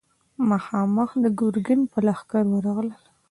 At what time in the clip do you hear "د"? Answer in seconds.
1.23-1.25